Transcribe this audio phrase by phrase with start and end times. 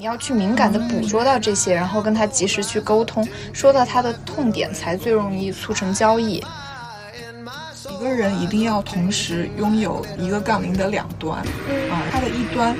[0.00, 6.42] 你要去敏感的捕捉到这些，然后跟他及时去沟通，说到他的痛点，才最容易促成交易。
[7.90, 11.40] 一个人一定要同时拥有一个杠铃的两端，
[11.90, 12.74] 啊，它的一端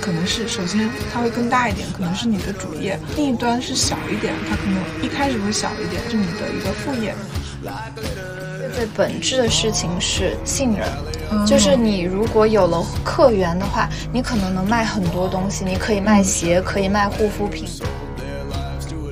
[0.00, 7.14] 可能是首先它会更大一点，可能是你的主业；另一端是小一点，它可能一开始会小一点，是你的一个副业。
[8.72, 17.68] 最本质的事情是信任，就是你如果有了客源的话，你可能能卖很多东西，你可以卖鞋，可以卖护肤品。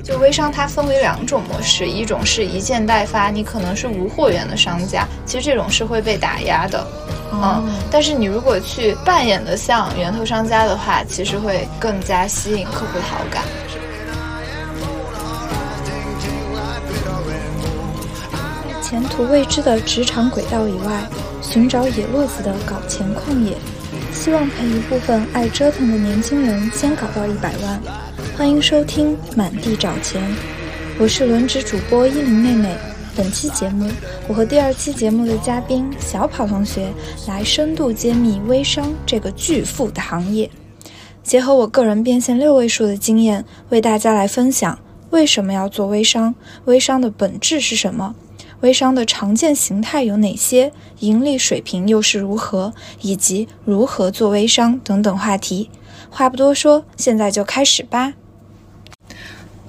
[0.03, 6.85] 就微商它分为两种模式，一种是一件代发，你可能是无货源的商家，其实这种是会被打压的，
[7.31, 13.43] 嗯，但是你如果去扮演的像源头商家的话，其实会更加吸引客户的好感。
[18.91, 21.07] 前途未知的职场轨道以外，
[21.41, 23.55] 寻找野路子的搞钱旷野，
[24.11, 27.81] 希望陪一部分爱折腾的年轻人先搞到一百万。
[28.35, 30.21] 欢迎收听《满地找钱》，
[30.99, 32.75] 我是轮值主播依林妹妹。
[33.15, 33.89] 本期节目，
[34.27, 36.91] 我和第二期节目的嘉宾小跑同学
[37.29, 40.51] 来深度揭秘微商这个巨富的行业，
[41.23, 44.77] 结合我个人变现六位数的经验，为大家来分享
[45.11, 46.35] 为什么要做微商，
[46.65, 48.13] 微商的本质是什么。
[48.61, 50.71] 微商的常见形态有哪些？
[50.99, 52.73] 盈利水平又是如何？
[53.01, 55.69] 以及如何做微商等等话题。
[56.09, 58.13] 话不多说，现在就开始吧。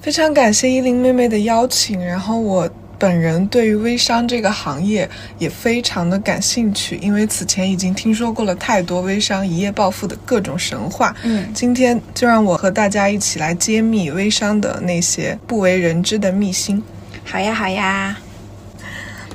[0.00, 11.14] 非常感谢依林妹妹的邀请，然后我本人对于微商这个行业也非常的感兴趣，因为此前已经听说过了太多微商一夜暴富的各种神话。
[11.22, 16.82] 嗯，今天就让我和大家一起来揭秘微商的那些不为人知的秘辛。
[17.24, 18.18] 好呀，好呀。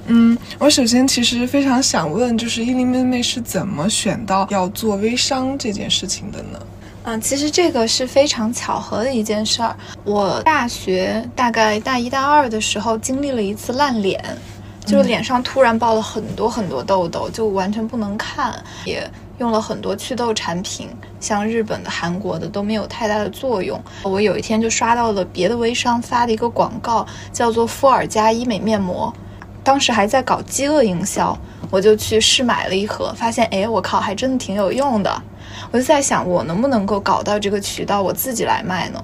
[0.09, 6.59] 嗯，我首先其实非常想问，就是依林妹妹是怎么选到要做微商这件事情的呢？
[7.03, 9.75] 嗯，其实这个是非常巧合的一件事儿。
[10.05, 14.23] 我大学大概大一大二的时候经历了一次烂脸，
[14.85, 19.09] 就是脸上突然爆了很多很多痘痘，就完全不能看，也
[19.40, 20.88] 用了很多祛痘产品，
[21.19, 23.81] 像日本的、韩国的都没有太大的作用。
[24.03, 29.13] 我有一天就刷到了别的微商发的一个广告，叫做敷尔佳医美面膜。
[29.67, 31.38] 当时还在搞饥饿营销，
[31.69, 35.22] 我就去试买了一盒，发现哎，我靠，还真的挺有用的。
[35.72, 39.03] 我就在想，我能不能够搞到这个渠道，我自己来卖呢？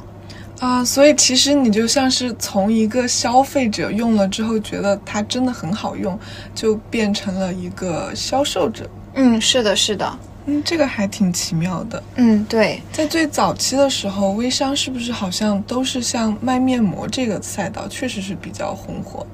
[0.61, 6.17] 啊，所以其实你就像是从一个消费者用了之后，觉得它真的很好用，
[6.55, 8.89] 就变成了一个销售者。
[9.15, 10.17] 嗯，是的，是的。
[10.45, 12.01] 嗯，这个还挺奇妙的。
[12.15, 19.27] 嗯，对，在最早期的时候，微商是不是好像都是像卖面膜这个赛道，确实是比较红火。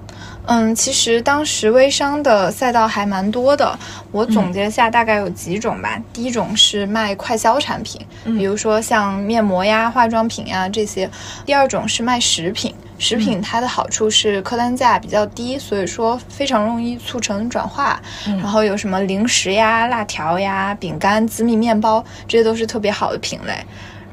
[0.52, 3.78] 嗯，其实当时微商的赛道还蛮多的，
[4.12, 6.02] 我总结下大概有几种吧。
[6.12, 11.08] 第一种是卖快消产品，比如说像面膜呀、化妆品呀这些；
[11.46, 18.02] 第二种是卖食品，食品它的好处是客单价比较低，所以说非常容易促成转化。
[18.26, 23.54] 然后有什么零食呀、辣条呀、饼干、紫米面包，这些都是特别好的品类。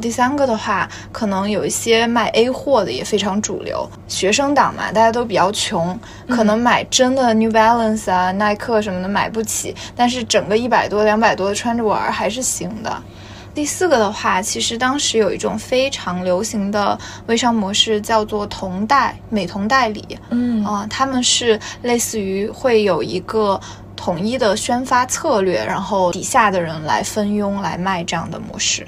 [0.01, 3.89] 第三个的话，可能有一些卖 A 货的也非常主流。
[4.07, 5.99] 学生党嘛，大家都比较穷，
[6.29, 13.03] 可能买真的 New Balance 啊、耐克什么的买不起，但是整个一百多、两百多的穿着玩还是行的。
[13.55, 20.19] 第四个的话，其实当时有一种非常流行的微商模式，叫做同代美瞳代理。
[20.28, 23.59] 嗯啊，他们是类似于会有一个
[23.97, 28.87] 统一的宣发策略，然后底下的人来分佣来卖这样的模式。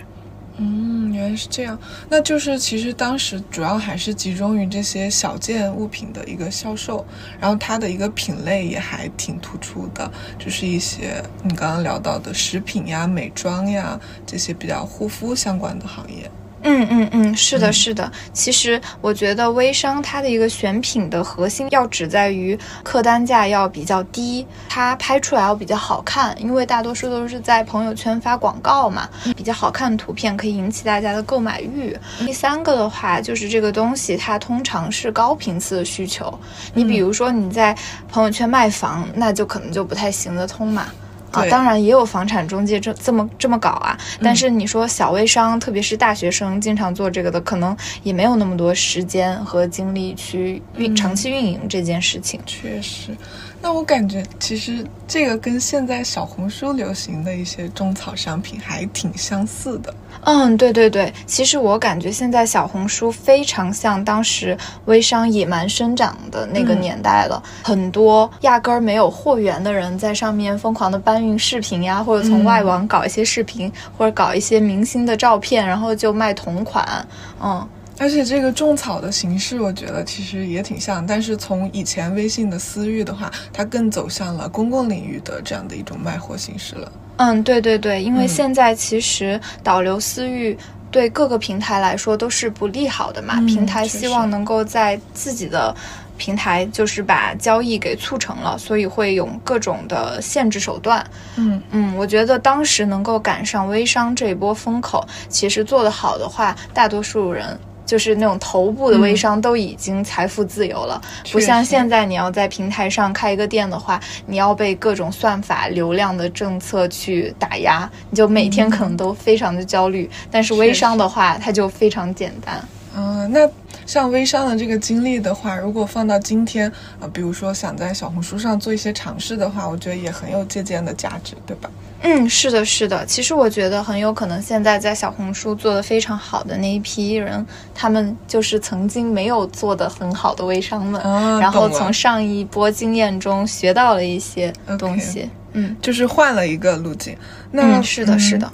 [0.60, 1.78] 嗯，原来是这样。
[2.10, 7.06] 那就是其实当时主要还是集中于这些小件物品的一个销售，
[7.40, 16.28] 然后它的一个品类也还挺突出的，就是一些你刚刚聊到的食品呀、美妆呀这些比较护肤相关的行业。
[16.62, 18.10] 嗯嗯嗯，是的，是的。
[18.32, 31.96] 其实我觉得微商它的一个选品的核心要只在于客单价要比较低，它拍出来要比较好看，因为大多数都是在朋友圈发广告嘛，比较好看的图片可以引起大家的购买欲。
[32.18, 36.36] 第三个的话就是这个东西它通常是高频次的需求，
[36.74, 37.76] 你比如说你在
[38.08, 40.88] 朋友圈卖房，那就可能就不太行得通嘛。
[41.30, 52.40] 啊，当然也有房产中介这这么这么搞啊，但是你说小微商，特别是大学生经常做这个的，可能也没有那么多时间和精力去运长期运营这件事情。
[52.46, 53.16] 确实，
[53.60, 59.92] 那我感觉其实这个跟现在小红书流行的一些种草商品还挺相似的。
[60.22, 64.56] 嗯，对对对，其实我感觉现在小红书非常像当时
[64.86, 77.06] 微商野蛮生长的那个年代了，很多压根儿没有货源的人在上面疯狂的搬运视频呀，或者从外网搞一些视频，或者搞一些明星的照片，然后就卖同款。
[77.42, 77.68] 嗯。
[77.98, 86.92] 而且这个种草的形式，我觉得其实也挺像，但是从以前微信的私域的话，它更走向了公共领域的这样的一种卖货形式了。
[87.16, 90.56] 嗯，对对对，因为现在其实导流私域
[90.90, 95.74] 对各个平台来说都是不利好的嘛，平台希望能够在自己的
[96.16, 101.04] 平台就是把交易给促成了，所以会用各种的限制手段。
[101.34, 107.58] 嗯嗯，我觉得当时能够赶上微商这一波风口，其实做得好的话，大多数人。
[107.88, 111.00] 就是那种头部的微商都已经财富自由了，
[111.32, 120.08] 不像现在你要在平台上开一个店的话，你要被各种算法、流量的政策去打压，你就每天可能都非常的焦虑。
[120.30, 122.62] 但是微商的话，它就非常简单。
[122.94, 123.48] 嗯，那
[123.88, 126.70] 像微商的这个经历的话，如果放到今天，
[127.00, 131.70] 呃，比如说想在小红书上做一些尝试的话，我觉得也很有借鉴的价值，对吧？
[132.02, 133.06] 嗯，是的，是的。
[133.06, 137.44] 其实我觉得很有可能，现在在小红书做的非常好的那一批人，
[137.74, 141.00] 他们就是曾经没有做的很好的微商们，
[141.40, 145.30] 然后从上一波经验中学到了一些东西。
[145.54, 147.16] 嗯，就是换了一个路径。
[147.50, 148.52] 那是的，是的。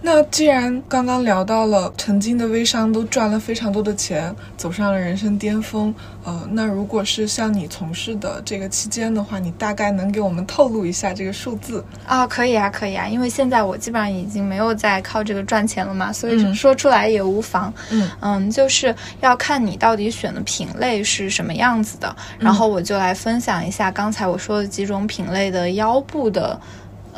[0.00, 5.92] 那既然刚刚聊到了曾经的微商都赚了非常多的钱，走上了人生巅峰，
[6.24, 12.26] 呃，那如果是像你从事的这个期间的话，你大概能给我们透露一下这个数字啊？
[12.26, 17.72] 可以啊，可以啊，因为现在我基本上已经没有在靠这个赚钱了嘛，所以说出来也无妨。
[17.90, 26.58] 嗯嗯，就是要看你到底选的品类是什么样子的，然后我就来分享一下刚才我说的几种品类的腰部的。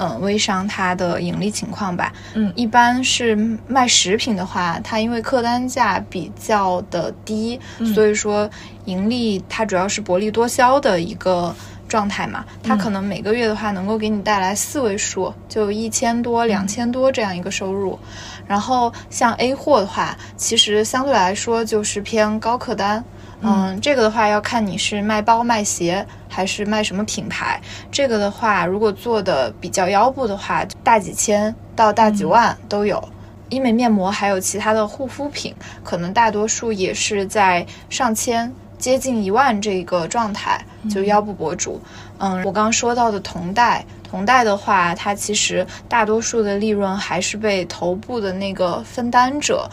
[0.00, 3.36] 嗯，微商它的盈利情况吧，嗯，一般是
[3.68, 7.60] 卖食品的话，它因为客单价比较的低，
[7.94, 8.48] 所以说
[8.86, 11.54] 盈利它主要是薄利多销的一个
[11.86, 17.98] 状态嘛，它可能每个月的话能够给你带来四位数，就一千多、两千多这样一个收入。
[18.46, 23.04] 然后像 A 货的话，其实相对来说就是偏高客单。
[23.42, 27.60] 嗯，这个的话要看你是卖包卖鞋还是卖什么品牌。
[27.90, 33.02] 这个的话，如果做的比较腰部的话，大几千到大几万都有。
[33.48, 40.64] 医美面膜还有其他的护肤品，可能大多数也是在上千、接近一万这个状态。
[40.88, 41.78] 就腰部博主，
[42.16, 43.84] 嗯，我刚刚说到的同代。
[44.02, 49.70] 同代的话，它其实大多数的利润还是被头部的那个分担者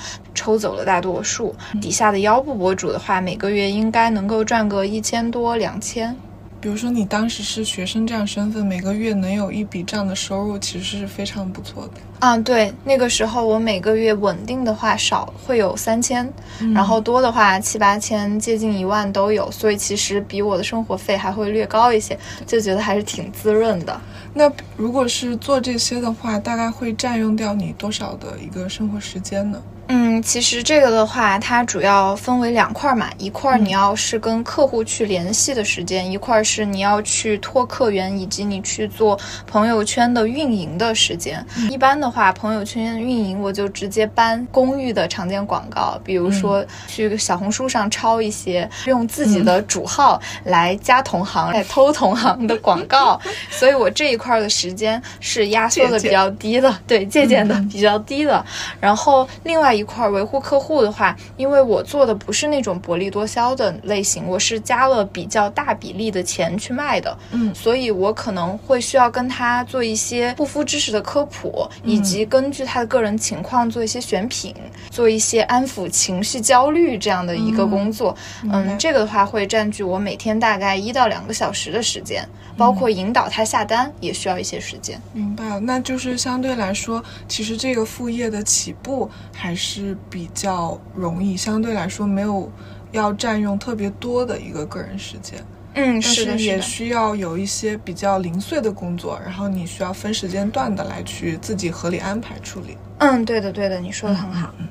[0.48, 6.16] 抽走了大多数，底下的腰部博主的话，每个月应该能够赚个一千多两千。
[6.62, 11.96] 比如说你当时是学生这样身份，每个月能有一笔这样的收入，其实是非常不错的。
[12.20, 16.32] 啊，对，那个时候我每个月稳定的话少会有三千，
[16.74, 24.00] 然后多的话七八千，接近一万都有，所以其实比我的生活费还会略高一些，就觉得还是挺滋润的。
[24.34, 29.62] 那如果是做这些的话，大概会占用掉你多少的一个生活时间呢？
[29.90, 41.46] 嗯，其实这个的话，它主要分为两块嘛，一块你要是跟客户去联系的时间，一块是你要去拓客源以及你去做朋友圈的运营的时间。
[41.70, 53.18] 一般的话，朋友圈运营我就直接搬公寓的常见广告，比如说去小红书上抄一些，用自己的主号来加同行、来偷同行的广告，
[53.50, 58.46] 所以我这一块的时间是压缩的比较低的，对，借鉴的比较低的。
[58.82, 59.77] 然后另外。
[59.78, 74.56] 一块维护客户的话，因为我做的不是那种薄利多销的类型，我是加了比较大比例的钱去卖的，嗯，所以我可能会需要跟他做一些护肤知识的科普，以及根据他的个人情况做一些选品，
[74.90, 78.16] 做一些安抚情绪焦虑这样的一个工作。
[78.44, 85.00] 嗯，这个的话会占据我每天大概一到两个小时的时间，包括引导他下单也需要一些时间。
[85.14, 89.67] 明白了，那就是相对来说，其实这个副业的起步还是。
[89.70, 92.50] 是比较容易，相对来说没有
[92.94, 95.44] 要占用特别多的一个个人时间。
[95.74, 102.78] 嗯，是的，也需要有一些比较零碎的工作，然后你需要分时间段的来去自己合理安排处理。
[103.00, 104.54] 嗯，对的，对的，你说的很好。
[104.58, 104.68] 嗯，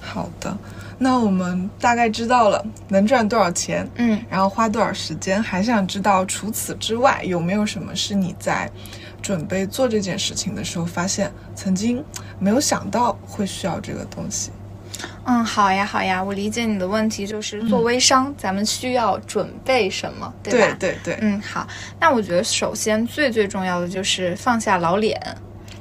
[0.00, 0.54] 好的，
[0.98, 8.70] 那我们大概知道了能赚多少钱，嗯，然后花多少时间，还想知道除此之外有没有什么是你在。
[9.24, 12.04] 准备做这件事情的时候，发现曾经
[12.38, 14.50] 没有想到会需要这个东西。
[15.24, 20.76] 嗯，好呀，好呀，我理解你的问题，就是做微商，咱们需要准备什么，对吧？
[20.78, 21.66] 对对对，嗯，好，
[21.98, 25.18] 那我觉得首先最最重要的就是放下老脸。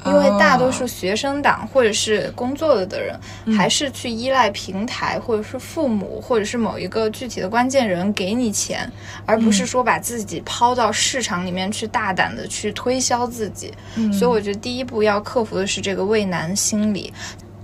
[0.06, 3.20] 因为大多数学生党或者是工作了的人，
[3.56, 8.90] 还是去依赖平台，或者是父母，或者是某一个具体的关键人给你钱，
[9.26, 13.74] 而不是说把自己抛到市场里面去，大胆的去推销自己。
[14.12, 17.14] 所以我觉得第一步要克服的是这个畏难心理。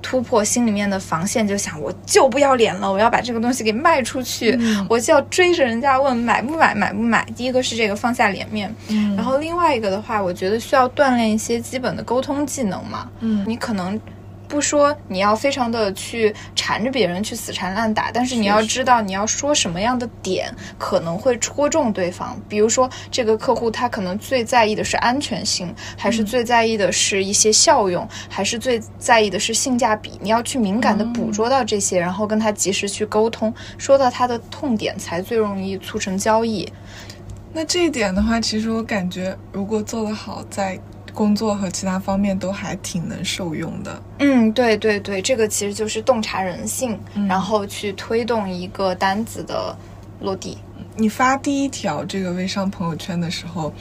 [0.01, 4.57] 突破心里面的防线，就想我就不要脸了，我要把这个东西给卖出去，
[4.89, 7.25] 我就要追着人家问买不买，买不买。
[7.35, 8.73] 第一个是这个放下脸面，
[9.15, 13.09] 然后另外一个的话，我觉得需要锻炼一些基本的沟通技能嘛。
[13.19, 13.99] 嗯，你可能。
[14.49, 22.35] 不说你要非常的去缠着别人去死缠烂打，但是你要知道你要说什么样的点可能会戳中对方。
[22.49, 30.17] 比如说这个客户他可能最在意的是安全性，还是最在意的是一些效用，还是最在意的是性价比？
[30.19, 36.67] 你要去敏感的捕捉到这些，然后跟他及时去沟通，说到他的痛点，才最容易促成交易。
[37.53, 40.79] 那这一点的话，其实我感觉如果做得好，在
[41.13, 44.01] 工作和其他方面都还挺能受用的。
[44.19, 49.75] 嗯，对对对，这个其实就是洞察人性，然后去推动一个单子的
[50.19, 50.57] 落地。
[50.95, 53.73] 你发第一条这个微商朋友圈的时候，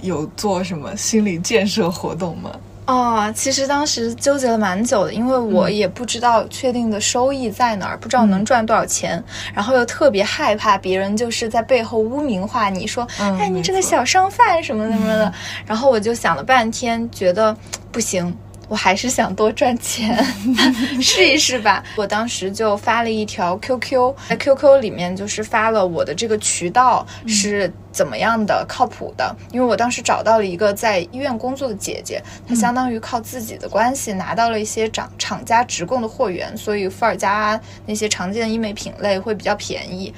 [0.00, 2.50] 有做什么心理建设活动吗？
[2.84, 9.22] 哦，其实当时纠结了蛮久的，因为我也不知道确定的收益在哪儿，不知道能赚多少钱，
[9.54, 15.32] 然后又特别害怕别人就是在背后污名化你说，哎，你这个小商贩什么什么的，
[15.64, 17.56] 然后我就想了半天，觉得
[17.92, 18.36] 不行。
[18.72, 20.16] 我还是想多赚钱，
[20.98, 21.84] 试一试吧。
[21.94, 29.36] 我当时就发了一条 QQ，在 QQ 里面就是发了我的这个渠道是怎么样的，靠谱的。
[29.52, 40.14] 因为我当时找到了一个在医院工作的姐姐，她相当于靠自己的关系拿到了一些厂厂家直供的货源，所以伏尔加那些常见的医美品类会比较便宜。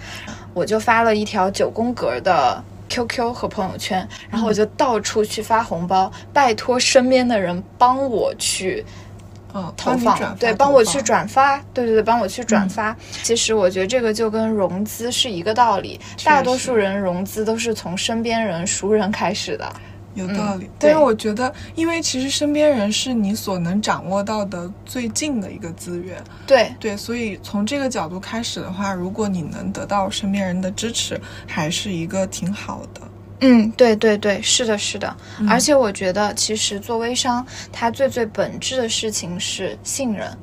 [0.54, 2.62] 我就发了一条九宫格的。
[2.88, 8.85] QQ 和朋友圈，然后我就到处去发红包，拜托身边的人帮我去，
[9.55, 12.95] 嗯，投放，对，帮我去转发，对对对，帮我去转发。
[13.23, 19.73] 其实我觉得这个就跟融资是一个道理，大多数人融资都是从身边人、熟人开始的。
[20.14, 33.00] 有道理，但是我觉得，因为其实身边人是你所能掌握到的最近的一个资源，对对，所以从这个角度开始的话，如果你能得到身边人的支持，还是一个挺好的。
[33.40, 35.14] 嗯，对对对，是的，是的，
[35.49, 40.35] 而且我觉得，其实做微商，它最最本质的事情是信任。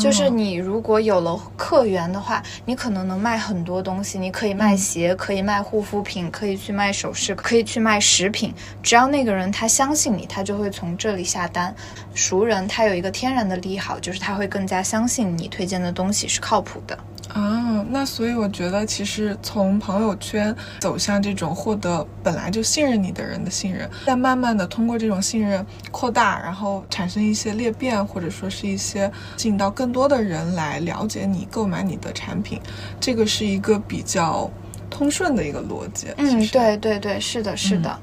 [0.00, 4.18] 就是你如果有了客源的话，你可能能卖很多东西。
[4.18, 8.52] 你可以卖鞋，可以卖护肤品，可以去卖首饰，可以去卖食品。
[8.82, 11.74] 只要那个人他相信你，他就会从这里下单。
[12.12, 16.98] 熟人他有一个天然的利好，就是他会更加相信你推荐的东西是靠谱的。
[17.28, 32.58] 啊，那所以我觉得，其实从朋友圈走向这种获得本来就信任你的人的信任，再慢慢的通过这种信任扩大，然后产生一些裂变，或者说是一些吸引到更多的人来了解你、购买你的产品，
[32.98, 34.50] 这个是一个比较
[34.88, 36.06] 通顺的一个逻辑。
[36.16, 37.98] 嗯，对对对，是的，是的。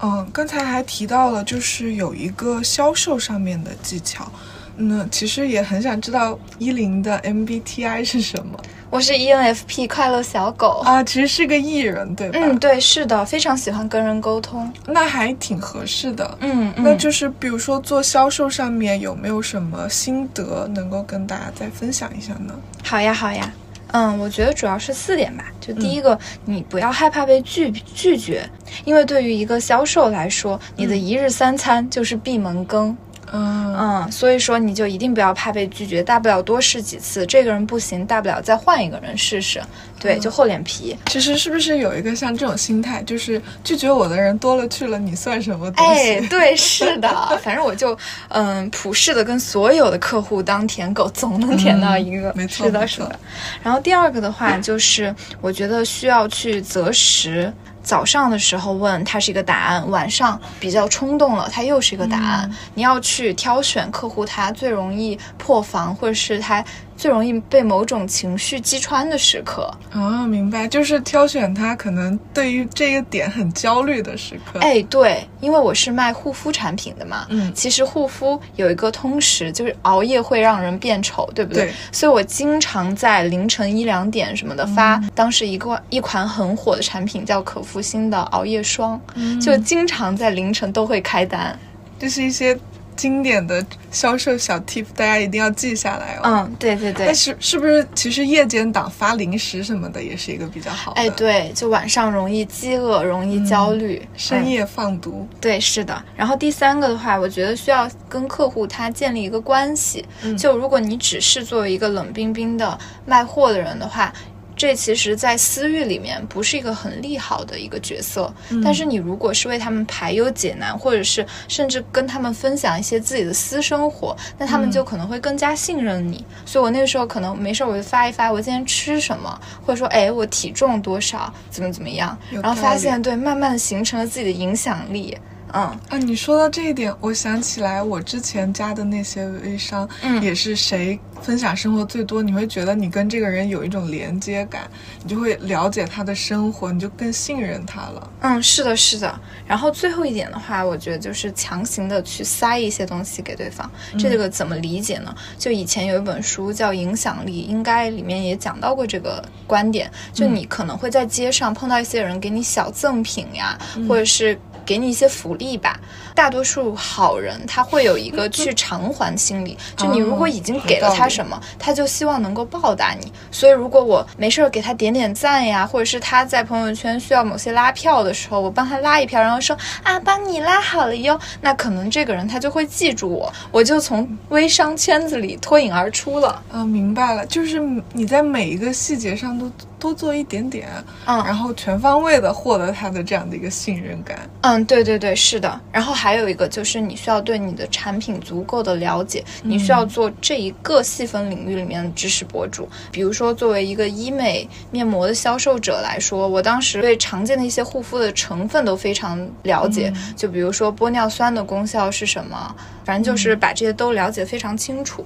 [0.00, 4.30] 嗯，刚才还提到了，就是有一个销售上面的技巧。
[4.78, 8.58] 那其实也很想知道依林的 MBTI 是什么。
[8.90, 12.38] 我是 ENFP 快乐小狗啊，其实是个艺人，对吧？
[12.40, 16.38] 嗯，对，是的，非常喜欢跟人沟通，那还挺合适的。
[16.40, 22.54] 嗯，那就是比如说做销售上面有没有什么心得能够跟大家再分享一下呢？
[22.82, 23.52] 好呀，好呀。
[23.90, 25.44] 嗯，我觉得主要是四点吧。
[25.60, 28.48] 就第一个，你不要害怕被拒拒绝，
[28.84, 32.96] 因为对于一个销售来说，你的一日三餐就是闭门羹。
[33.32, 39.60] 嗯嗯，所以说你就一定不要怕被拒绝，大不了多试几次，这个人不行，大不了再换一个人试试，
[40.00, 40.96] 对，就厚脸皮。
[41.06, 46.00] 其实是不是有一个像这种心态，就是拒绝我的人多了去了，你算什么东西？
[46.16, 47.08] 哎，对，是的，
[47.42, 47.96] 反正我就
[48.28, 52.32] 嗯，普世的跟所有的客户当舔狗，总能舔到一个。
[52.34, 53.18] 没错，是的，是的。
[53.62, 57.52] 然后第二个的话，就是我觉得需要去择时。
[57.82, 62.50] 早上的时候问它是一个答案，晚上比较冲动了，它又是一个答案。
[62.74, 66.64] 你要去挑选客户他最容易破防，或者是他。
[66.98, 74.58] 最容易被某种情绪击穿的时刻啊，明白，就是挑选他可能对于这个点很焦虑的时刻。
[74.58, 81.72] 哎，对，因为我是卖护肤产品的嘛，嗯，其实护肤有一个通识，就是熬夜会让人变丑，对不对？
[81.92, 89.00] 所以我经常在凌晨一两点什么的发，当时一个一款很火的产品叫可肤欣的熬夜霜，
[89.40, 91.56] 就经常在凌晨都会开单，
[91.96, 92.58] 这是一些。
[92.98, 96.22] 经典的销售小 tip，大家一定要记下来哦。
[96.24, 97.14] 嗯，对对对但。
[97.14, 101.00] 是是不是其实夜间档发零食什么的也是一个比较好的？
[101.00, 105.26] 哎，，对，就晚上容易饥饿，容易焦虑，嗯深夜放毒。
[105.40, 106.04] 对，是的。
[106.16, 110.04] 然后第三个的话，我觉得需要跟客户他建立一个关系。
[110.22, 112.76] 嗯就如果你只是作为一个冷冰冰的
[113.06, 114.12] 卖货的人的话，
[114.58, 118.30] 这其实，在私域里面不是一个很利好的一个角色。
[118.50, 126.24] 嗯但是你如果是为他们排忧解难，或者是甚至跟他们分享一些自己的私生活，那他们就可能会更加信任你。
[126.44, 135.16] 所以我那个时候可能没事儿我就发一发我今天吃什么，或者说哎我体重多少，怎么怎么样，然后发现对，慢慢的形成了自己的影响力。
[135.52, 144.70] 嗯，啊，你说到这一点，我想起来我之前加的那些微商，嗯也是谁分享生活最多，你会觉得你跟这个人有一种连接感，
[145.02, 148.10] 你就会了解他的生活，你就更信任他了。
[148.20, 149.20] 嗯，是的，是的。
[149.46, 153.68] 然后最后一点的话，我觉得就是强行的去塞一些东西给对方。
[153.98, 155.14] 这个怎么理解呢？
[155.38, 159.90] 就以前有一本书叫《影响力》，应该里面也讲到过这个观点。
[160.12, 164.38] 就你可能会在街上碰到一些人给你小赠品呀，或者是。
[164.68, 165.80] 给你一些福利吧。
[166.14, 173.10] 大多数好人他会有一个去偿还心理，就你如果已经给了他什么，他就希望能够报答你。
[173.30, 186.42] 所以如果我没事儿给他点点赞呀，或者是他在朋友圈需要某些拉票的时候，我帮他拉一票，然后说啊帮你拉好了哟，那可能这个人他就会记住我，我就从微商圈子里脱颖而出了。
[186.52, 187.60] 啊，明白了，就是
[187.92, 190.68] 你在每一个细节上都多做一点点，
[191.06, 194.28] 嗯然后全方位的获得他的这样的一个信任感。
[194.42, 195.60] 嗯，对对对，是的。
[195.72, 202.68] 然后还有一个就是你需要对你的产品足够的了解，你需要做这一个细分领域里面的知识博主。
[202.90, 212.54] 比如说，作为一个医美面膜的销售者来说，我当时对常见的一些护肤的成分都非常了解，就比如说玻尿酸的功效是什么，
[212.84, 215.04] 反正就是把这些都了解非常清楚。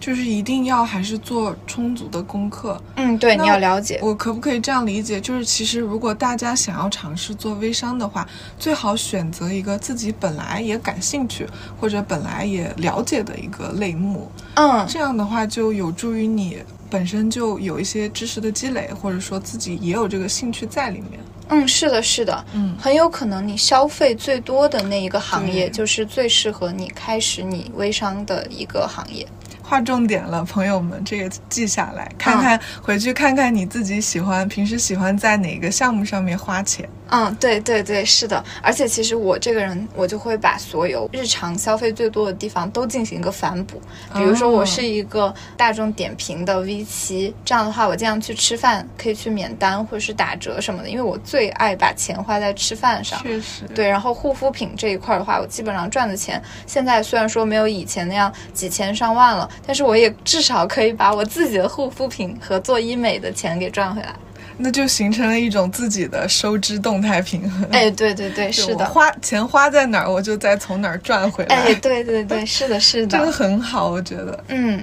[0.00, 2.82] 就是一定要还是做充足的功课。
[2.96, 4.00] 嗯，对，你要了解。
[4.02, 5.20] 我可不可以这样理解？
[5.20, 8.26] 就是其实如果大家想要尝试做微商的话，
[8.58, 11.46] 最好选择一个自己本来也感兴趣
[11.78, 21.20] 或者本来也了解的一个类目，嗯，这样的话就有助于你本身就有一些知识的积累，或者说自己也有这个兴趣在里面。
[21.52, 29.26] 嗯，是的，是的，嗯很有可能你消费最多的那一个行业，就是最适合你开始你微商的一个行业。
[29.70, 36.88] 划重点了，朋友们，这个记下来，看看、回去看看你自己喜欢，平时喜欢在哪个项目上面花钱。
[37.12, 38.42] 嗯，对对对，是的。
[38.62, 43.80] 而且其实我这个人，我就会把所有日常消费最多的地方都进行一个反哺。
[44.14, 53.20] 比如说，我是一个大众点评的 V 七，这样的话，我经常去吃饭可以去免单或者是打折什么的，因为我最爱把钱花在吃饭上。
[53.22, 64.14] 确实，对，然后护肤品这一块的话，我基本上赚的钱，现在虽然说没有以前那样几千上万了，但是我也至少可以把我自己的护肤品和做医美的钱给赚回来。
[64.62, 67.66] 那就形成了一种自己的收支动态平衡。
[67.72, 68.84] 哎，对对对，是的。
[68.84, 71.56] 花钱花在哪儿，我就再从哪儿赚回来。
[71.56, 73.32] 哎，对对对，是的，是这个的。
[73.32, 74.44] 很好，我觉得。
[74.48, 74.82] 嗯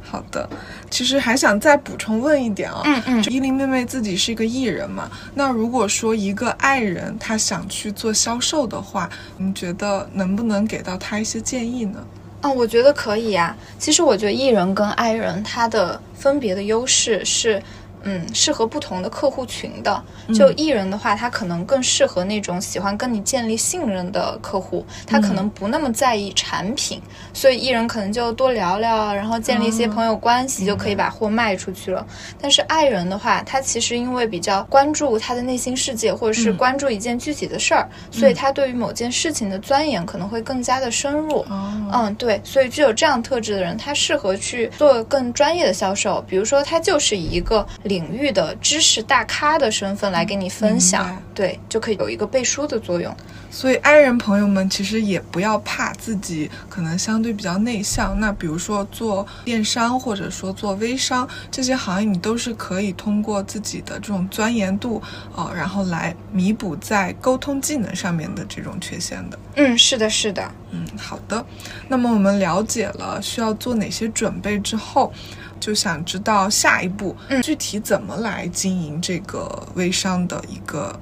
[0.00, 0.48] 好的，
[0.90, 12.04] 其实还想再补充问一点啊，嗯嗯就依林妹妹自己是一个艺人嘛，那如果说一个爱人他想去做销售的话，你觉得能不能给到他一些建议呢？
[12.42, 17.62] 嗯，我觉得可以啊、其实我觉得艺人跟爱人他的分别的优势是。
[18.02, 20.02] 嗯，适合不同的客户群的。
[20.34, 27.00] 就艺人的话，他可能更适合那种喜欢跟你建立信任的客户，他可能不那么在意产品，
[27.32, 32.06] 所以艺人可能就多聊聊，然后建立一些朋友关系，就可以把货卖出去了。
[32.40, 41.40] 但是爱人的话，他其实因为比较关注他的内心世界，或者是关注一件具体的事儿，所以他对于某件事情的钻研可能会更加的深入。
[41.48, 46.24] 哦，嗯，对，所以具有这样特质的人，他适合去做更专业的销售。
[46.28, 53.12] 比如说，他就是一个领域的知识大咖的身份来给你分享，对，就可以有一个背书的作用。
[53.50, 58.18] 所以爱人朋友们其实也不要怕自己可能相对比较内向。
[58.20, 65.02] 那比如说做电商或者说做微商这些行业，你都是可以通过自己的这种钻研度，
[65.34, 69.38] 呃，然后来弥补在沟通技能上面的这种缺陷的。
[69.56, 70.48] 嗯，是的，是的。
[70.70, 71.44] 嗯，好的。
[71.88, 75.12] 那么我们了解了需要做哪些准备之后，
[75.60, 80.98] 就想知道下一步，嗯具体怎么来经营这个微商的一个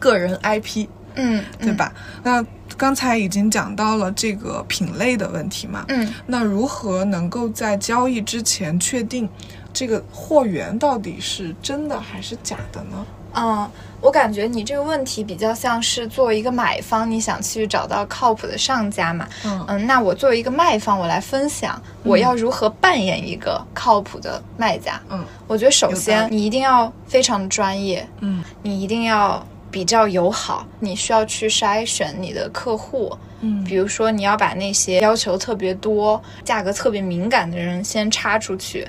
[0.00, 0.88] 个人 IP。
[1.16, 1.92] 嗯，对吧？
[2.24, 2.44] 那
[2.76, 6.12] 刚才已经讲到了这个品类的问题嘛，嗯？
[6.26, 9.28] 那如何能够在交易之前确定
[9.72, 13.06] 这个货源到底是真的还是假的呢？
[13.34, 13.70] 嗯，
[14.00, 19.28] 我感觉你这个问题比较像是作为一个买方，你想去找到靠谱的上家嘛。
[19.44, 25.00] 嗯嗯，那我作为一个卖方，我来分享我要如何扮演一个靠谱的卖家。
[25.10, 33.16] 嗯我觉得首先你一定要非常专业，嗯你一定要比较友好，你需要去筛选你的客户。
[33.40, 38.88] 嗯比如说，你要把那些要求特别多、价格特别敏感的人先插出去。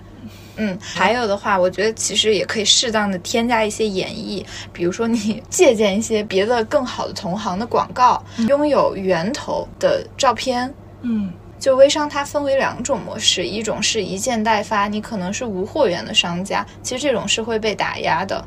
[0.58, 10.74] 嗯，还有的话，我觉得其实也可以适当的添加一些演绎，比如说你借鉴一些别的更好的同行的广告，拥有源头的照片。
[11.02, 18.38] 嗯就微商它分为两种模式，一种是一件代发，你可能是无货源的商家，其实这种是会被打压的。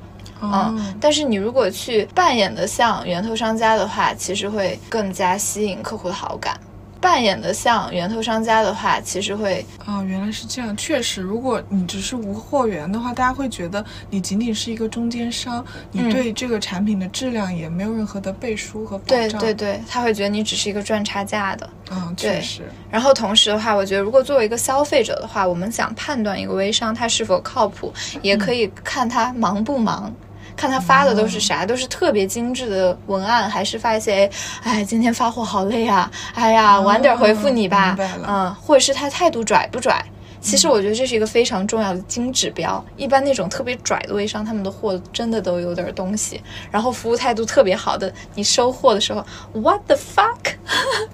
[0.40, 6.56] 哦嗯，但是你如果去扮演的像源头商家的话，其实会更加吸引客户的好感。
[7.00, 10.76] 扮演的像源头商家的话，其实会哦，原来是这样。
[10.76, 19.28] 确实，如果你只是无货源的话，大家会觉得你仅仅是一个中间商，你嗯对这个产品的质量也没有任何的背书和保障。
[19.28, 21.70] 对对对，他会觉得你只是一个赚差价的。
[21.90, 30.12] 嗯，确实，然后同时的话，我觉得如果作为一个消费者的话，我们想判断一个微商它是否靠谱，也可以看他忙不忙。
[30.58, 34.28] 看他发的都是啥，都是特别精致的文案，还是发一些
[34.64, 40.04] 哎，今天发货好累啊，哎呀，晚点回复你吧嗯，或者是他态度拽不拽？
[40.40, 42.84] 其实我觉得这是一个非常重要的金指标。
[42.96, 50.54] 一般那种特别拽的微商，他们的货真的都有点东西，然后服务态度特别好的，你收货的时候，what the fuck？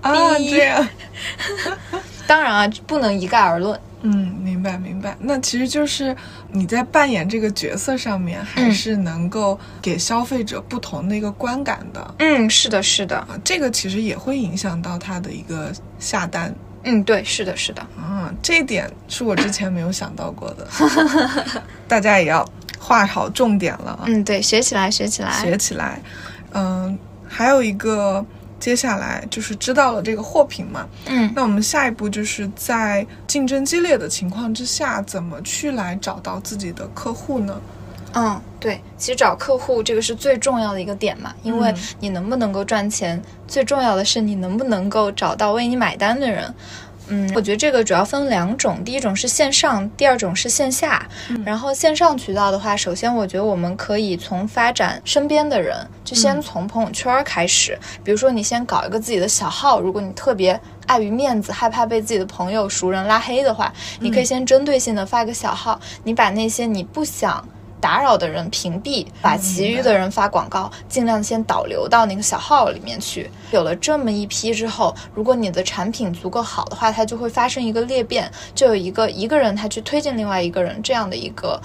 [0.00, 0.88] 啊， 这样。
[2.26, 3.78] 当然啊，不能一概而论。
[4.06, 5.16] 嗯，明白明白。
[5.20, 6.14] 那其实就是
[6.52, 13.28] 你在扮演这个角色上面，还嗯是能够给消费者不同的一个观感的嗯，是的，是的，啊。
[13.42, 16.54] 这个其实也会影响到他的一个下单。
[16.82, 17.80] 嗯，对，是的，是的。
[17.96, 20.68] 啊，这一点是我之前没有想到过的，
[21.88, 22.46] 大家也要
[22.78, 25.32] 画好重点了啊，嗯，对，学起来，学起来。
[25.42, 25.98] 学起来。
[26.52, 28.22] 嗯，还有一个，
[28.64, 37.60] 接下来就是知道了这个货品嘛，嗯那我们下一步就是在竞争激烈的情况之下，怎么去来找到自己的客户呢？
[38.14, 46.50] 嗯，对，其实找客户这个是最重要的一个点嘛，因为嗯你能不能够赚钱，最重要的是你能不能够找到为你买单的人。
[47.08, 51.06] 嗯，我觉得这个主要分两种，第一种是线上，第二种是线下。
[51.44, 57.78] 然后线上渠道的话，首先我觉得我们可以从发展身边的人，就先从朋友圈开始。
[58.02, 67.46] 比如说你先搞一个自己的小号，如果你特别碍于面子，害怕被自己的朋友、熟人拉黑的话，你可以先针对性的发一个小号，你把那些你不想。
[67.84, 73.30] 打扰的人屏蔽，把其余的人发广告，尽量先导流到那个小号里面去。
[73.50, 81.60] 有了这么一批之后，如果你的产品足够好的话，它就会发生一个裂变，就有一个一个人他去推荐另外一个人这样的一个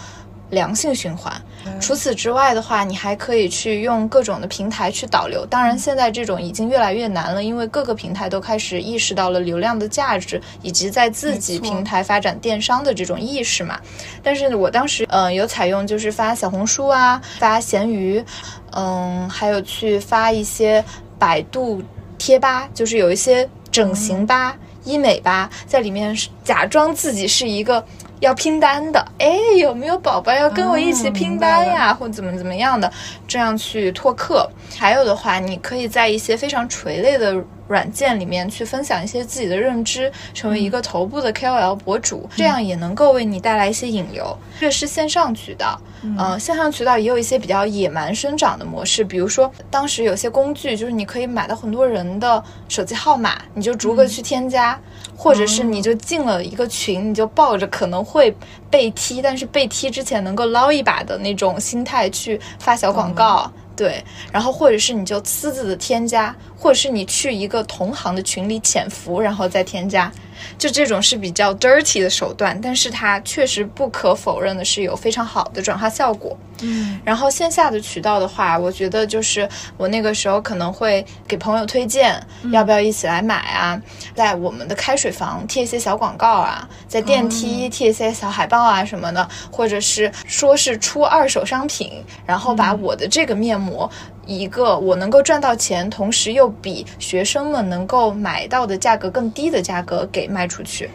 [0.49, 1.33] 良性循环。
[1.79, 5.45] 除此之外的话，你还可以去用各种的平台去导流。
[5.45, 13.79] 当然，现在这种已经越来越难了，因为各个平台都开始意识到了流量的价值，以及在自己平台发展电商的这种意识嘛。
[14.23, 18.23] 但是我当时嗯、呃有采用就是发小红书啊，发闲鱼，
[18.71, 20.83] 嗯，还有去发一些
[21.19, 21.83] 百度
[22.17, 27.85] 贴吧，就是有一些整形吧、医美吧，在里面假装自己是一个。
[28.19, 31.93] 要拼单的，哎，有没有宝宝要跟我一起拼单呀？
[31.93, 32.91] 或怎么怎么样的，
[33.27, 34.49] 这样去拓客。
[34.77, 37.35] 还有的话，你可以在一些非常垂类的
[37.67, 44.37] 软件里面去分享一些自己的认知，成为一个头部的 KOL 博主，这样也能够为你带来一些引流。
[44.59, 54.77] 这是线上渠道，嗯、线上渠道也有一些比较野蛮生长的模式，比如说当时有些工具，就是你可以买到很多人的手机号码，你就逐个去添加。
[55.21, 58.33] 或者是你就进了一个群，你就抱着可能会
[58.69, 64.01] 被踢，但是被踢之前能够捞一把的那种心态去发小广告，对。
[64.31, 70.11] 然后或者是你就私自的添加，或者是你去一个同行的群里潜伏，然后再添加，
[70.57, 76.37] 就这种是比较 dirty 的手段，但是它确实不可否认的是有非常好的转化效果。
[76.61, 83.81] 嗯然后线下的渠道的话，我觉得就是我那个时候可能会给朋友推荐，要不要一起来买啊？
[84.13, 93.89] 在我们的开水房贴一些小广告啊，在电梯贴一些小海报啊什么的，或者是说是出二手商品，然后把我的这个面膜。
[94.37, 100.89] 一个我能够赚到钱，同时又比学生们能够买到的价格更低的价格给卖出去。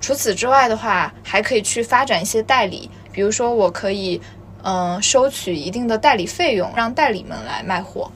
[0.00, 4.20] 除此之外的话，还可以去发展一些代理，比如说我可以，
[4.62, 8.10] 嗯、收取一定的代理费用，让代理们来卖货。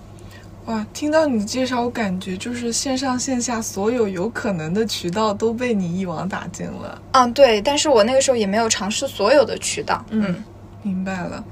[0.65, 7.01] 哇，听到你的介绍，我感觉就是线上线下所有有可能的渠道都被你一网打尽了。
[7.13, 10.05] 嗯，对，但是我那个时候也没有尝试所有的渠道。
[10.11, 10.43] 嗯
[10.83, 11.45] 明白了。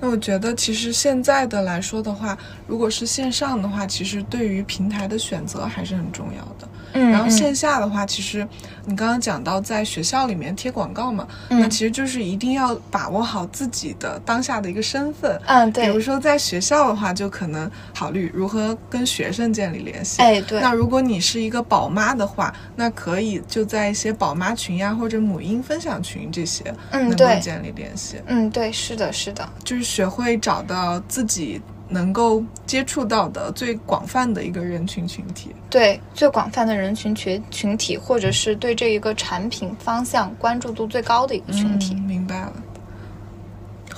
[0.00, 6.68] 那我觉得，其实现在的来说的话，如果是线上的话，其实对于平台的选择还是很重要的。
[6.92, 8.46] 嗯，然后线下的话，其实
[8.84, 15.40] 你刚刚讲到在学校里面贴广告嘛，那其实就是一定要把握好自己的当下的一个身份。
[15.46, 15.86] 嗯，对。
[15.86, 20.22] 比如说在学校的话，就可能考虑如何跟学生建立联系。
[20.22, 20.60] 哎，对。
[20.60, 28.16] 那如果你是一个宝妈的话，那可以就在一些宝妈群呀或者母婴分享群这些，嗯，对，建立联系。
[28.26, 31.60] 嗯，对，是的，是的，就是学会找到自己。
[31.88, 41.94] 能够接触到的最广泛的一个人群群体，对最广泛的人群群群体，或者是对这一个产品方向关注度最高的一个群体。
[41.94, 42.52] 明白了。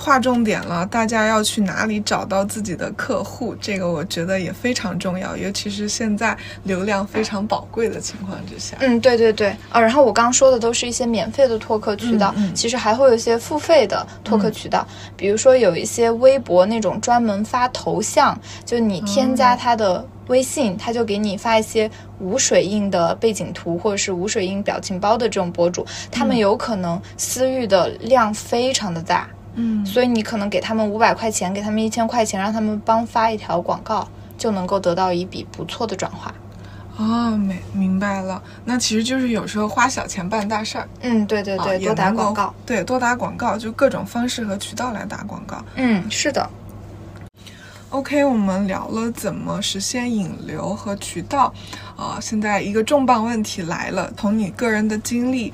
[0.01, 3.55] 划重点了，大家要去哪里找到自己的客户？
[3.61, 8.75] 这个我觉得也非常重要，尤其是现在流量非常宝贵的情况之下。
[8.79, 14.85] 嗯，对对对，啊，然后我刚刚说的都是一些免费的拓客渠道，其实还会有一些付费的拓客渠道，
[15.15, 18.35] 比如说有一些微博那种专门发头像，
[18.65, 29.29] 就你添加他的微信，他就给你发一些无水印的背景图或者是无水印表情包的这种博主，他们有可能私域的量非常的大。
[29.29, 29.37] 嗯，
[29.85, 36.33] 所以你可能给他们五百块钱，给他们一千块钱，让他们帮发一条广告，就能够得到一笔不错的转化。
[36.97, 40.87] 哦，明明白了，那其实就是有时候花小钱办大事儿。
[41.01, 45.63] 嗯，对对对，多打广告，对，多打广告，就各种方式和渠道来打广告。
[45.75, 46.47] 嗯，是的。
[47.89, 51.53] OK，我们聊了怎么实现引流和渠道，
[51.97, 55.51] 啊，现在一个重磅问题来了，从你个人的经历。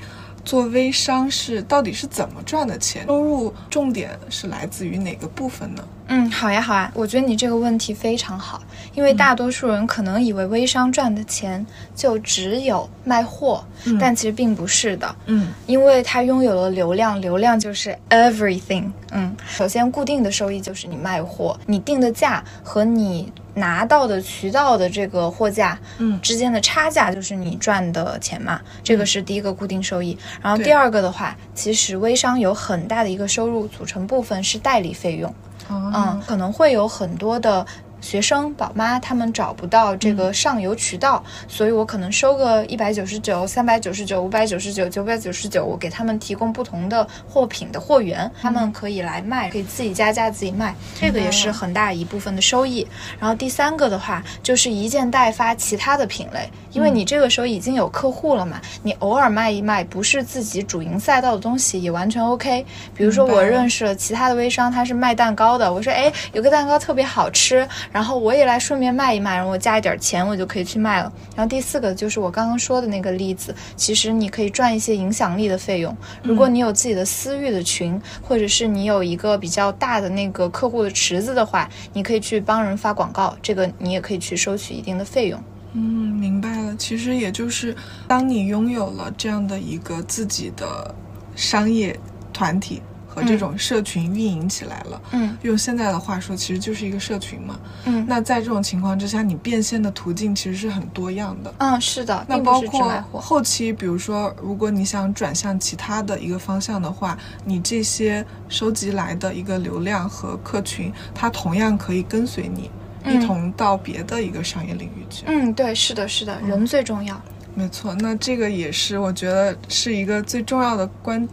[0.48, 3.04] 做微商是到底是怎么赚的钱？
[3.06, 5.84] 收入重点是来自于哪个部分呢？
[6.06, 8.62] 嗯，好呀，好呀，我觉得你这个问题非常好，
[8.94, 13.62] 因为大多数人可能以为微商赚的钱就只有卖货，
[14.00, 15.14] 但其实并不是的。
[15.26, 18.90] 嗯，因为它拥有了流量，流量就是 everything。
[19.10, 30.18] 嗯，首先固定的收益就是你卖货，你定的价和你拿到的渠道的这个货架，嗯，之间的差价就是你赚的钱嘛，这个是第一个固定收益。
[30.42, 35.32] 然后第二个的话，其实微商有很大的一个收入组成部分是代理费用。
[35.70, 37.66] 嗯，可能会有很多的。
[38.00, 52.86] 学生宝妈他们找不到这个上游渠道，所以我可能收个一百九十九、三百九十九、五百九十九、九百九十九，我给他们提供不同的货品的货源，他们可以来卖，可以自己加价自己卖，这个也是很大一部分的收益。
[53.18, 62.64] 然后第三个的话，就是一件代发其他的品类，因为你这个时候已经有客户了嘛，你偶尔卖一卖，不是自己主营赛道的东西也完全 OK。
[62.94, 67.66] 比如说我认识了其他的微商，他是卖蛋糕的，我说哎，有个蛋糕特别好吃。
[67.92, 71.12] 然后我也来顺便卖一卖，然后我加一点钱，我就可以去卖了。
[71.34, 75.96] 然后第四个就是我刚刚说的那个例子，其实你可以赚一些影响力的费用。
[76.22, 85.42] 如果你有自己的私域的群，或者是你有一个比较大的那个客户的池子的话，你可以去帮人发广告，这个你也可以去收取一定的费用。
[85.72, 86.74] 嗯，明白了。
[86.76, 90.94] 其实也就是当你拥有了这样的一个自己的
[91.34, 91.98] 商业
[92.32, 92.82] 团体。
[93.24, 112.70] 这种社群运营起来了，嗯，用现在的话说，其实就是一个社群嘛，嗯，那在这种情况之下，你变现的途径其实是很多样的，嗯，是的，那包括后期，比如说，如果你想转向其他的一个方向的话，你这些收集来的一个流量和客群，它同样可以跟随你
[113.04, 117.20] 一同到别的一个商业领域去，嗯，对，是的，是的，人最重要，
[117.54, 121.26] 没错，那这个也是我觉得是一个最重要的关。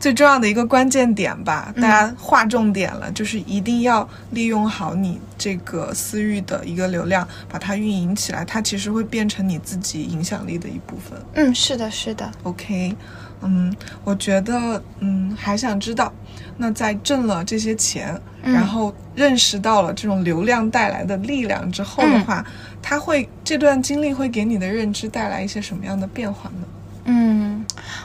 [0.00, 11.18] 最重要的一个关键点吧，大家划重点了，就是一定要利用好你这个私域的一个流量，把它运营起来，它其实会变成你自己影响力的一部分。
[11.34, 12.30] 嗯，是的，是的。
[12.44, 12.94] OK，
[13.42, 16.12] 嗯，我觉得，嗯，还想知道，
[16.56, 22.44] 那在挣了这些钱，然后认识到了这种流量带来的力量之后的话，
[22.80, 26.66] 它会这段经历会给你的认知带来一些什么样的变化呢？
[27.10, 27.47] 嗯，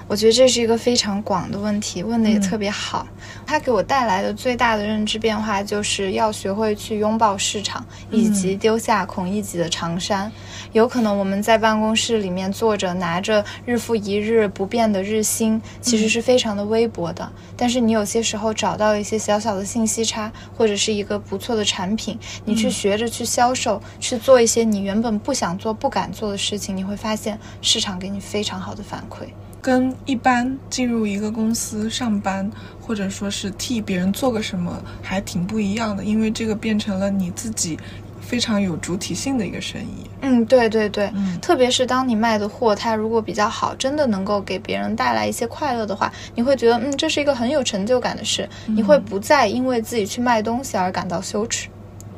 [0.08, 3.08] 我觉得这是一个非常广的问题，问的也特别好。
[3.46, 10.32] 它给我带来的最大的认知变化，就是要学会去拥抱市场，以及丢下孔乙己的长衫。
[10.72, 17.32] 有可能我们在办公室里面坐着，拿着日复一日不变的日薪，其实是非常的微薄的。
[17.56, 29.26] 但是你有些时候找到一些小小的信息差，或者是一个不错的产品，你去学着去销售，去做一些你原本不想做、不敢做的事情，你会发现市场给你非常好的反馈。
[29.64, 37.80] 跟一般进入一个公司上班，或者说是替别人做个什么，还挺不一样的，因为这个变成了你自己。
[38.26, 40.10] 非常有主体性的一个生意。
[40.22, 51.68] 嗯，对对对，嗯特别是当你卖的货，它如果比较好，真的能够给别人带来一些快乐的话，你会觉得，嗯，这是一个很有成就感的事，你会不再因为自己去卖东西而感到羞耻。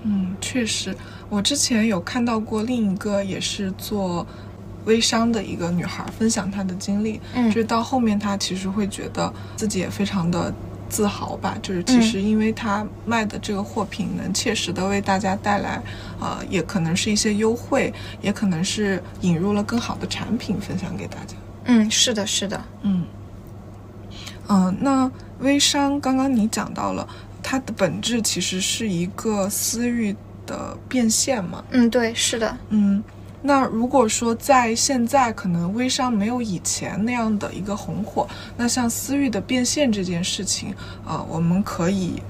[0.03, 0.95] 嗯，确实，
[1.27, 4.25] 我之前有看到过另一个也是做
[4.85, 10.53] 微商的一个女孩分享她的经历，嗯就是到后面她其实会觉得自己也非常的
[10.87, 15.81] 自豪吧，就是其实因为她卖的这个货品能切实的为大家带来，
[16.19, 21.35] 呃，也可能是一些优惠，也可能是引入了更好的产品分享给大家。
[21.65, 23.05] 嗯，是的，是的，嗯，
[24.47, 27.07] 嗯、那微商刚刚你讲到了，
[27.41, 31.63] 它的本质其实是一个私域的变现嘛。
[31.71, 33.03] 嗯，对，是的，嗯，
[33.47, 38.27] 那如果说在现在可能微商没有以前那样的一个红火，
[38.57, 40.73] 那像私域的变现这件事情，
[41.05, 42.21] 啊、我们可以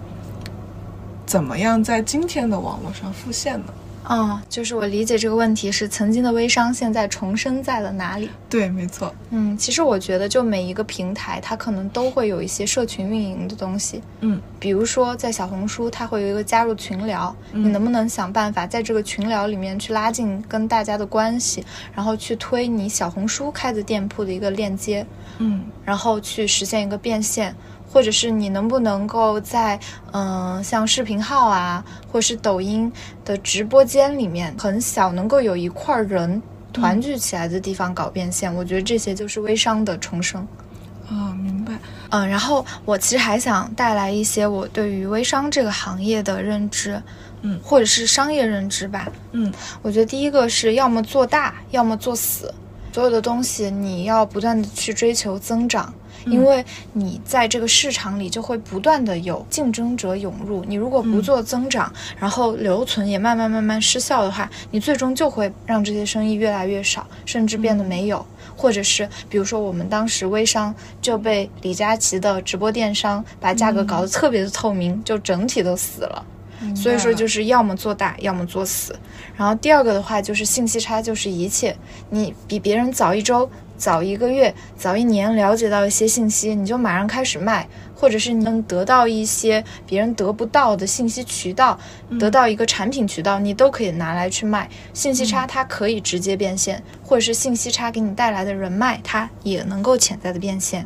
[1.25, 3.73] 怎么样在今天的网络上复现呢？
[4.09, 8.29] 嗯，就是我理解这个问题是曾经的微商现在重生在了哪里？
[8.49, 14.01] 对，没错，嗯，其实我觉得就每一个平台，它可能都会有一些社群运营的东西。
[14.21, 21.63] 嗯比如说在小红书，它会有一个加入群聊，嗯你能不能想办法在这个群聊里面去拉近跟大家的关系，
[21.93, 25.05] 然后去推你小红书开的店铺的一个链接，
[25.39, 27.55] 嗯然后去实现一个变现。
[27.95, 29.79] 或者是你能不能够在
[30.11, 31.81] 嗯、像视频号啊，
[32.11, 32.91] 或是抖音
[33.23, 36.41] 的直播间里面，很小能够有一块人
[36.73, 40.45] 团聚起来的地方搞变现，我觉得这些就是微商的重生。
[41.07, 41.71] 啊，明白。
[42.09, 47.01] 嗯，然后我其实还想带来一些我对于微商这个行业的认知，
[47.43, 49.07] 嗯或者是商业认知吧。
[49.31, 52.53] 嗯我觉得第一个是要么做大，要么做死。
[52.91, 55.93] 所有的东西你要不断的去追求增长，
[56.25, 60.63] 因为你在这个市场里就会不断的有竞争者涌入。
[60.65, 68.25] 你如果不做增长，然后留存也慢慢慢慢失效的话，你最终就会让这些生意越来越少，甚至变得没有。
[68.57, 76.25] 或者是比如说我们当时微商就被李佳琦的直播电商把价格搞得特别的透明，就整体都死了。
[76.73, 78.97] 所以说就是是要么做大，要么做死。
[79.35, 81.75] 然后第二个的话就是信息差就是一切，
[82.09, 91.77] 你比别人早一周、早一个月、早一年了解到一些信息，你就马上开始卖，或者是你能得到一些别人得不到的信息渠道，
[92.19, 94.69] 得到一个产品渠道，你都可以拿来去卖。
[94.93, 100.85] 信息差它可以直接变现，或者是信息差给你带来的人脉，它也能够潜在的变现。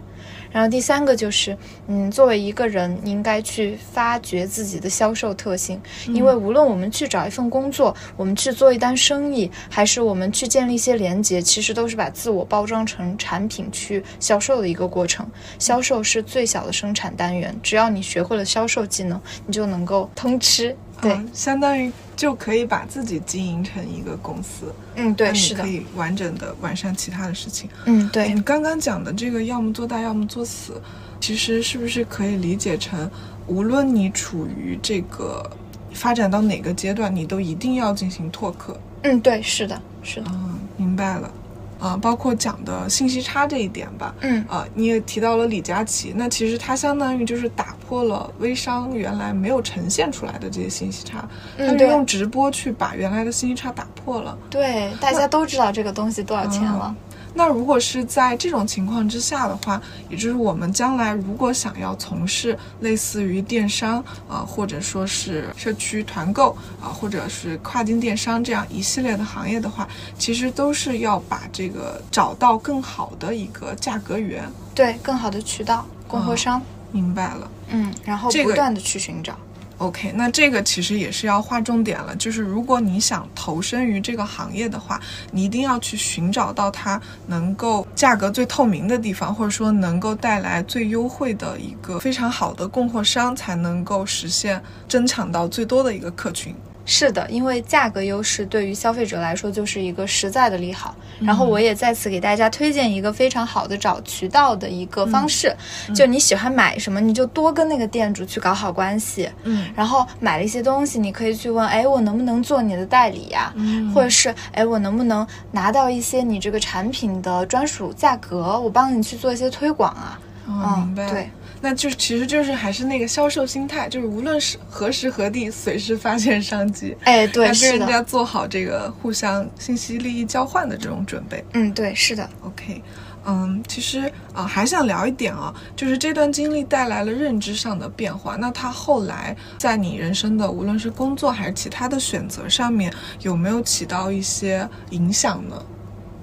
[0.51, 1.57] 然后第三个就是，
[1.87, 15.25] 嗯，作为一个人，你应该去发掘自己的销售特性，因为无论我们去找一份工作，我们去做一单生意，还是我们去建立一些连接，其实都是把自我包装成产品去销售的一个过程。
[15.59, 20.75] 销售是最小的生产单元，只要你学会了销售技能，你就能够通吃。
[21.01, 27.69] 对，嗯相当于就可以把自己经营成一个公司，嗯，对，是的可，以完整的完善其他的事情。
[27.85, 30.81] 嗯，对你，刚刚讲的这个要么做大，要么做死，
[31.21, 33.09] 其实是不是可以理解成，
[33.47, 35.49] 无论你处于这个
[35.93, 38.77] 发展到哪个阶段，你都一定要进行拓客？
[39.03, 41.31] 嗯，对，是的，是的，嗯，明白了。
[41.79, 44.13] 啊、包括讲的信息差这一点吧。
[44.19, 51.19] 嗯啊、你也提到了李佳琦，那其实他相当于就是打破了微商原来没有呈现出来的这些信息差，
[51.57, 54.37] 他嗯，他，就用直播去把原来的信息差打破了。
[54.49, 56.95] 对，大家都知道这个东西多少钱了。
[57.39, 66.49] 那如果是在这种情况之下的话，也就是我们将来如果想要从事类似于电商啊、或者说是社区团购
[66.81, 74.43] 啊、或者是跨境电商这样一系列的行业的话，其实都是要把这个找到更好的一个价格源。
[74.75, 77.49] 对，更好的渠道，供货商，明白了。
[77.69, 79.33] 嗯，然后不断的去寻找。
[79.79, 84.99] OK，那这个其实也是要划重点了，就是如果你想投身于这个行业的话，
[85.31, 96.53] 你一定要去寻找到它能够价格最透明的地方，或者说能够带来最优惠的一个非常好的供货商，才能够实现争抢到最多的一个客群。
[96.89, 100.95] 是的，因为价格优势对于消费者来说就是一个实在的利好。
[101.21, 105.55] 然后我也在此给大家推荐一个非常好的找渠道的一个方式，
[105.93, 109.29] 就你喜欢买什么，你就多跟那个店主去搞好关系。
[109.43, 120.19] 嗯然后买了一些东西，你可以去问，哎，我能不能做你的代理呀、嗯或者是，哎，我能不能拿到一些你这个产品的专属价格，我帮你去做一些推广啊？
[120.47, 121.09] 哦，明白。
[121.11, 121.29] 对，
[121.61, 126.95] 那就其实就是还是那个销售心态，就是无论是何时何地，随时发现商机。
[127.03, 131.43] 哎，对，要跟是人家，做好这个互相信息利益交换的这种准备。
[131.53, 132.81] 嗯，对，是的，OK，
[133.25, 138.35] 嗯，其实啊，还想聊一点啊，就是这段经历带来了认知上的变化。
[138.37, 145.65] 那他后来在你人生的无论是工作还是其他的选择上面，有没有起到一些影响呢？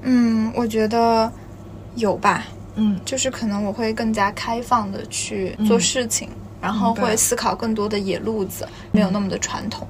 [0.03, 1.31] 嗯，我觉得
[1.95, 2.45] 有吧。
[2.77, 6.29] 嗯，就是可能我会更加开放的去做事情，
[6.61, 9.87] 然后会思考更多的野路子，没有那么的传统。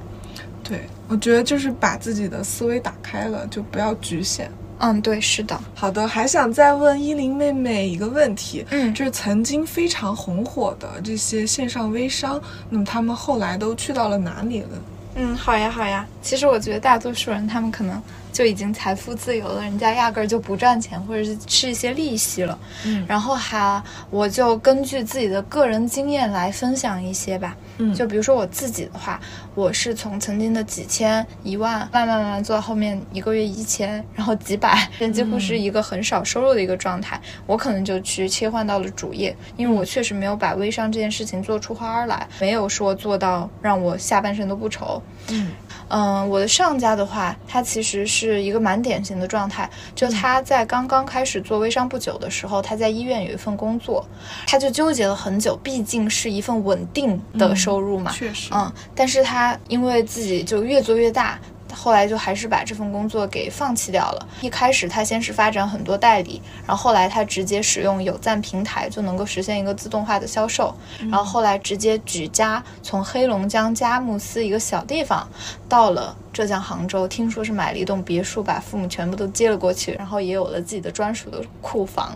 [0.63, 4.51] 对，我觉得就是把自己的思维打开了，就不要局限。
[4.79, 5.59] 嗯，对，是的。
[5.75, 14.69] 好的，还想再问依林妹妹一个问题，嗯，就是曾经非常红火的这些线上微商，那么他们后来都去到了哪里了？
[15.15, 16.07] 嗯，好呀，好呀。
[16.21, 18.03] 其实我觉得大多数人他们可能。
[18.37, 22.59] 就已经财富自由了，人家压根儿就不赚钱，或者是吃一些利息了。
[22.85, 27.57] 嗯，然后还，我就根据自己的个人经验来分享一些吧。
[27.79, 29.19] 嗯，就比如说我自己的话，
[29.55, 37.19] 我是从曾经的几千、一万，慢慢慢慢做到后面一个月一千，然后几百，几乎是一个很少收入的一个状态。
[37.47, 45.03] 我可能就去切换到了主业，因为我确实没有把微商这件事情做出花儿来，没有说做到让我下半身都不愁。
[45.31, 45.53] 嗯。
[45.89, 49.69] 嗯，我的上家的话，他其实是一个蛮典型的状态。
[49.95, 54.05] 就他在刚刚开始做微商不久的时候，他在医院有一份工作，
[54.47, 58.13] 他就纠结了很久，毕竟是一份稳定的收入嘛。
[58.13, 58.51] 确实。
[58.53, 61.39] 嗯，但是他因为自己就越做越大。
[61.73, 64.29] 后来就还是把这份工作给放弃掉了。
[64.41, 70.75] 一开始他先是发展很多代理，然后后来他直接使用有赞平台就能够实现一个自动化的销售。
[71.11, 75.29] 然后后来直接举家从黑龙江佳木斯一个小地方
[75.69, 82.15] 到了浙江杭州，听说是买了一栋别墅，把父母全部都接了过去，然后也有了自己的专属的库房。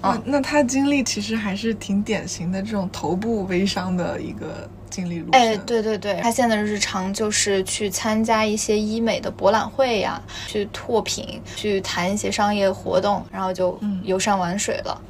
[0.00, 4.68] 啊，那他经历其实还是挺典型的这种头部微商的一个。
[4.92, 15.00] 经历路哎，对对对，他现在的日常就是去参加一些医美的博览会呀，去拓品，去谈一些商业活动，然后就游山玩水了。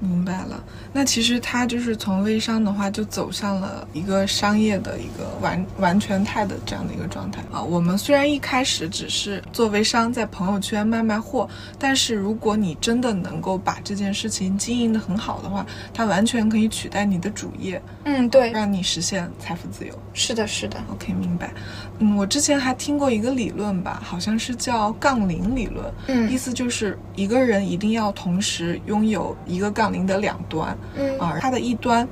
[0.00, 7.62] 明白了，那其实他就是从微商的话，就走向了一个商业的一个完完全态的这样的一个状态啊。
[7.62, 15.64] 我们虽然一开始只是做微商，在朋友圈卖卖货，但是如果你真的能够把这件事情经营的很好的话，
[15.94, 17.80] 它完全可以取代你的主业。
[18.04, 19.96] 嗯，对，让你实现财富自由。
[20.12, 20.76] 是的，是的。
[20.92, 21.52] OK，明白。
[22.00, 25.84] 嗯，我之前还听过一个理论吧，好像是叫杠铃理论。
[26.08, 30.76] 嗯，意思就是一个人一定要同时拥有一个杠铃的两端。
[30.94, 32.06] 嗯，啊，它的一端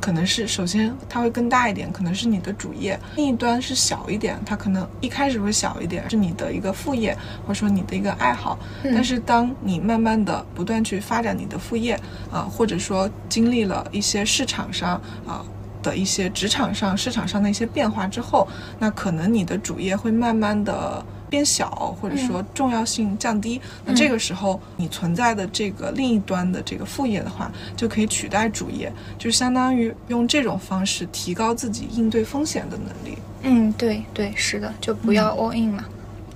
[0.00, 7.16] 可能是首先它会更大一点，可能是你的主业；另一端是小一点，它可能一开始会小一点，是你的一个副业
[7.46, 8.58] 或者说你的一个爱好。
[8.82, 11.98] 但是当你慢慢的不断去发展你的副业
[12.30, 15.44] 啊，或者说经历了一些市场上啊。
[15.82, 18.46] 的一些职场上、市场上的一些变化之后，
[18.78, 23.58] 那可能你的主业会慢慢的变小，或者说重要性降低。
[23.86, 33.16] 那这个时候，你存在的这个另一端的这个副业的话，就可以取代主业，就相当于用这种方式提高自己应对风险的能力。
[33.44, 35.84] 嗯，对对，是的，就不要 all in 嘛。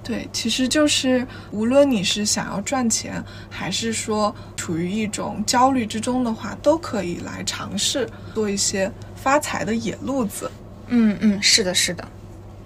[0.03, 8.91] 对，其实就是无论你是想要赚钱，还是说处于一种焦虑之中的话，都可以来尝试做一些。
[9.17, 10.49] 发财的野路子，
[10.87, 12.07] 嗯嗯，是的，是的，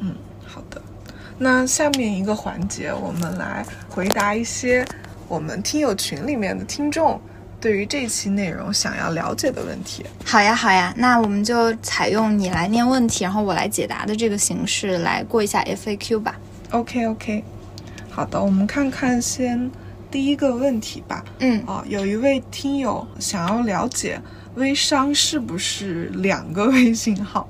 [0.01, 0.15] 嗯，
[0.45, 0.83] 好的。
[1.43, 4.85] 那下面一个环节，我们来回答一些
[5.27, 7.19] 我们听友群里面的听众
[7.59, 10.05] 对于这期内容想要了解的问题。
[10.23, 16.39] 好呀，好呀，那我们就采用你来念问题，然后我来解答的这个形式来过一下 FAQ 吧。
[16.73, 17.43] OK，OK，
[18.11, 19.71] 好的，我们看看先
[20.11, 21.25] 第一个问题吧。
[21.39, 24.21] 嗯，哦，有一位听友想要了解。
[24.57, 27.49] 微商是不是两个微信号？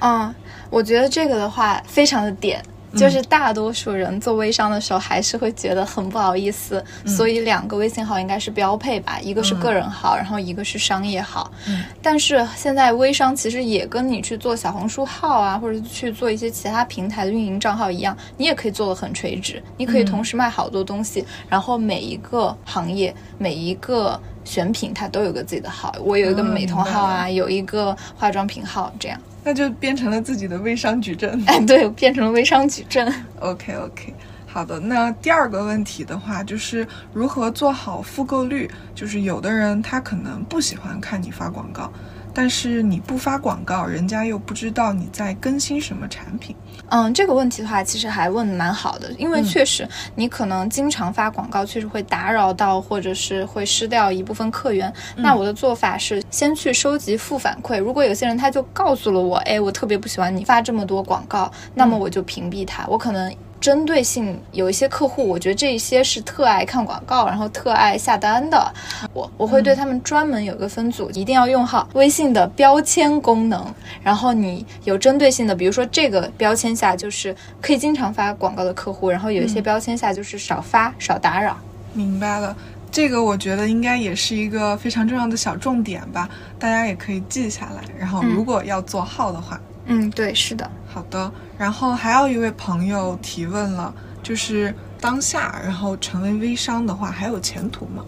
[0.00, 0.34] 嗯，
[0.68, 2.62] 我觉得这个的话非常的点，
[2.96, 11.50] 就是大多数人做微商的时候还是会觉得很不好意思，所以两个微信号应该是标配吧，一个是个人号，然后一个是商业号。
[11.68, 24.20] 嗯，但是现在微商其实也跟你去做小红书号啊，或者去做一些其他平台的运营账号一样，你也可以做的很垂直，你可以同时卖好多东西，然后每一个行业每一个。
[24.42, 31.42] 选品它都有个自己的号，我有一个美瞳号啊，有一个化妆品号，这样那就变成了自己的微商矩阵。
[31.46, 33.12] 哎，对，变成了微商矩阵。
[33.40, 34.14] OK OK，
[34.46, 34.78] 好的。
[34.78, 38.70] 那第二个问题的话，就是如何做好复购率？
[38.94, 41.90] 就是有的人他可能不喜欢看你发广告。
[42.32, 46.54] 但是你不发广告，人家又不知道你在更新什么产品。
[46.88, 54.92] 嗯，这个问题的话，其实还问的蛮好的，因为确实你可能经常发广告，确实会打扰到，或者是会失掉一部分客源。
[55.16, 62.84] 那我的做法是先去收集负反馈，如果有些人他就告诉了我，哎，我特别不喜欢你发这么多广告，那么我就屏蔽他。
[62.86, 63.32] 我可能。
[63.60, 68.72] 针对性，有一些客户，我觉得这一些是特爱看广告，然后特爱下单的，
[69.12, 73.64] 我我会对他们专门有个分组，一定要用好微信的标签功能，
[74.02, 81.58] 然后你有针对性的，比如说这个标签下就是可以经常发广告的客户，然后有一些标签下就是少发少打扰。
[81.92, 82.56] 明白了。
[82.92, 87.84] 这个我觉得应该也是一个非常重要的小重点吧，大家也可以记下来。
[87.96, 89.69] 然后如果要做号的话，嗯，
[90.10, 91.30] 对，是的，好的。
[91.58, 98.04] 然后还有一位朋友提问了，就是当下，然后成为微商的话，还有前途吗？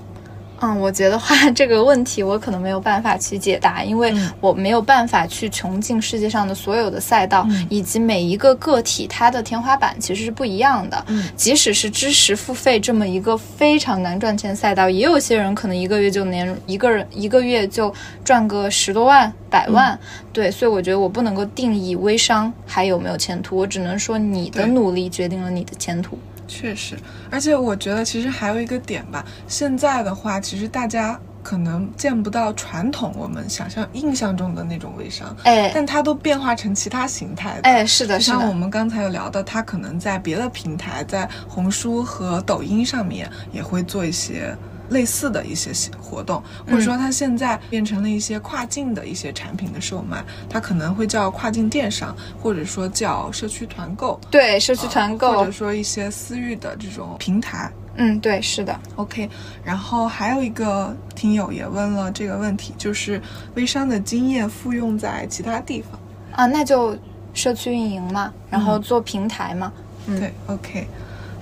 [0.62, 11.04] 嗯，我觉得话这个问题我可能没有办法去解答，因为我没有办法去穷尽世界上的所有的赛道，以及每一个个体它的天花板其实是不一样的。
[11.08, 17.92] 嗯，即使是知识付费这么一个非常难赚钱赛道，也有些人可能一个月就年一个人一个月就
[18.24, 19.98] 赚个十多万、百万。
[20.32, 26.16] 对，所以我觉得我不能够定义微商还有没有前途，我只能说你的努力决定了你的前途。
[26.52, 26.96] 确实，
[27.30, 44.54] 而且我觉得其实还有一个点吧，现在的话，其实大家可能见不到传统我们想象印象中的那种微商，哎，但它都变化成其他形态，哎，是的，像我们刚才有聊到，它可能在别的平台，在红书和抖音上面也会做一些。
[44.92, 57.70] 类似的一些活动，或者说它现在变成了一些跨境的一些产品的售卖，它可能会叫跨境电商，或者说叫社区团购，对，社区团购，或者说一些私域的这种平台。
[57.96, 58.78] 嗯，对，是的。
[58.96, 59.28] OK，
[59.62, 63.20] 然后还有一个听友也问了这个问题，就是
[63.54, 66.00] 微商的经验复用在其他地方
[66.32, 66.96] 啊，那就
[67.34, 69.70] 社区运营嘛，然后做平台嘛。
[70.06, 70.86] 对，OK。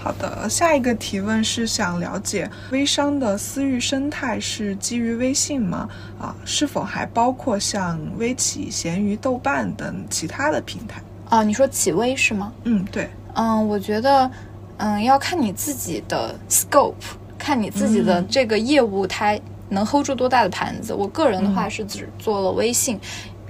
[0.03, 5.86] 好的，下一个提问是想了解微商的私域生态是基于微信吗？
[6.18, 11.03] 啊，是否还包括像微企、闲鱼、豆瓣等其他的平台？
[11.28, 12.51] 啊，你说企微是吗？
[12.64, 13.11] 嗯，对。
[13.34, 14.30] 嗯，我觉得，
[14.78, 16.94] 嗯，要看你自己的 scope，
[17.38, 19.38] 看你自己的这个业务它
[19.68, 20.94] 能 hold 住多大的盘子。
[20.94, 22.98] 我个人的话是只做了微信。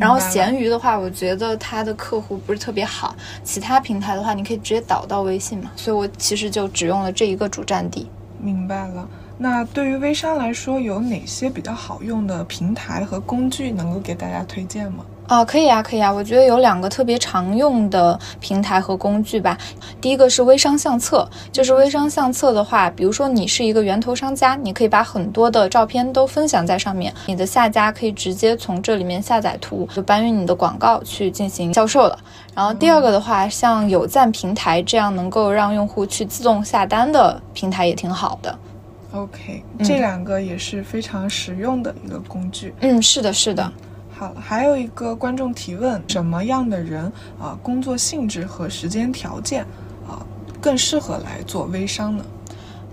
[0.00, 3.14] 然后闲鱼的话，我觉得它的客户不是特别好。
[3.44, 5.70] 其他平台的话，你可以直接导到微信嘛。
[5.76, 8.08] 所以我其实就只用了这一个主站地。
[8.40, 9.06] 明白了。
[9.36, 15.04] 那对于微商来说，有哪些比较好用的平台和工具能够给大家推荐吗？
[15.30, 19.56] 啊，可以啊，可以啊，我觉得有两个特别常用的平台和工具吧。
[20.00, 32.18] 第一个是微商相册，就是微商相册的话，比如说你是一个源头商家，你可以把很多的照片都分享在上面，你的下家可以直接从这里面下载图，就搬运你的广告去进行销售了。
[32.52, 38.58] 然后第二个的话，像有赞平台这样能够让用户去自动下单的平台也挺好的。
[39.12, 42.74] OK，这两个也是非常实用的一个工具。
[42.80, 43.72] 嗯，是的，是的。
[44.20, 47.10] 好，还有一个观众提问：什么样的人
[47.40, 49.62] 啊，工作性质和时间条件
[50.06, 50.20] 啊，
[50.60, 52.24] 更适合来做微商呢？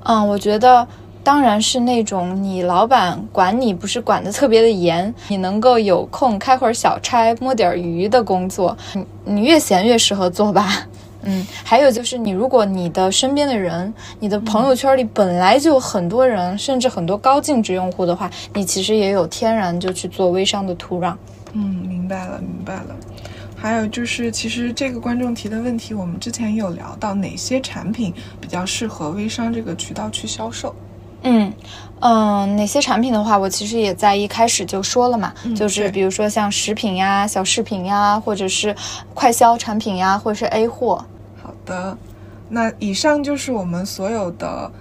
[0.03, 0.87] 嗯，我觉得
[1.25, 10.87] 当然是那种你老板管你不是管的特别的严，你能够有空开会儿小差摸点鱼的工作，你你越闲越适合做吧。
[11.27, 21.13] 嗯，还有就是，你如果你的身边的人，你的朋友圈里本来就很多人，甚至很多高净值用户的话，你其实也有天然就去做微商的土壤。
[21.51, 22.95] 嗯，明白了，明白了。
[23.55, 30.73] 还有就是，其实这个观众提的问题，我们之前有聊到，哪些产品比较适合微商这个渠道去销售？
[31.23, 31.51] 嗯
[31.99, 38.73] 嗯，哪些产品的话，我其实也在一开始就说了嘛，就是比如说像食品呀、小饰品呀，或者是
[39.15, 41.03] 快销产品呀，或者是 A 货。
[41.67, 41.95] 的，
[42.49, 44.71] 那以上就是我们所有的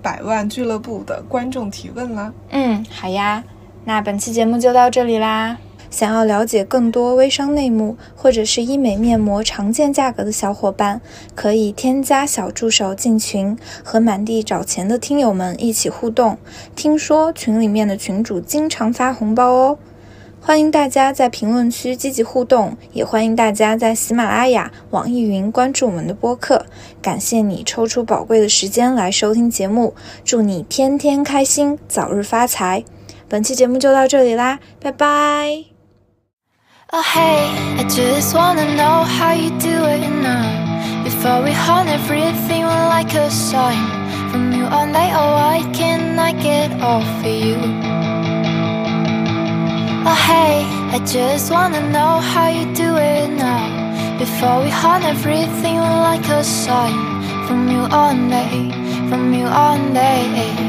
[0.00, 2.32] 百万俱乐部的观众提问啦。
[2.50, 3.44] 嗯，好呀，
[3.84, 5.58] 那本期节目就到这里啦。
[5.88, 11.00] 想要了解更多微商内幕，或者是医美面膜常见价格的小伙伴，
[11.34, 16.36] 可以添加小助手进群，和满地找钱的听友们一起互动。
[16.74, 19.78] 听说群里面的群主经常发红包哦，
[20.46, 26.66] 欢迎大家在评论区积极互动，也欢迎大家在喜马拉雅、网易云关注我们的播客。
[27.02, 32.84] 感谢你抽出宝贵的时间来收听节目，祝你天天开心，早日发财。
[33.28, 35.64] 本期节目就到这里啦，拜拜。
[36.92, 43.12] Oh hey, I just wanna know how you do it now Before we haunt everything like
[43.18, 48.15] a sign From you all night, oh why can't I get off of you?
[50.08, 50.62] Oh hey,
[50.94, 54.18] I just wanna know how you do it now.
[54.18, 56.94] Before we haunt everything like a sign.
[57.48, 58.70] From you all day,
[59.08, 60.65] from you all day